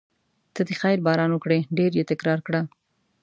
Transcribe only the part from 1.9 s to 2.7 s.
یې تکرار کړه.